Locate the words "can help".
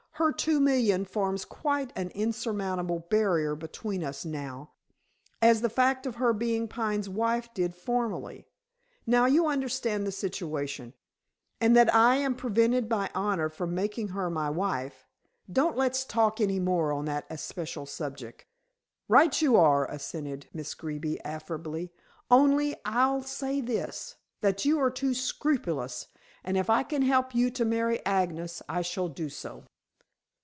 26.83-27.33